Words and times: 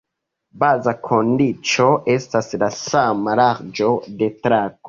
Baza 0.63 0.93
kondiĉo 1.09 1.87
estas 2.15 2.49
la 2.65 2.73
sama 2.79 3.37
larĝo 3.41 3.93
de 4.23 4.33
trako. 4.43 4.79